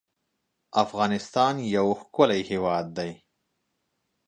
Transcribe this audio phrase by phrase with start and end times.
[0.83, 3.11] افغانستان يو ښکلی هېواد دی